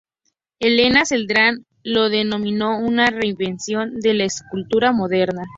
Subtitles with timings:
[0.59, 5.43] Helena Celdrán lo denominó una reinvención de la escultura moderna.